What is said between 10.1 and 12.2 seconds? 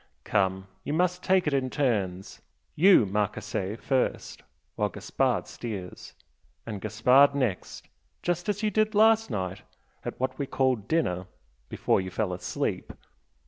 what we called dinner, before you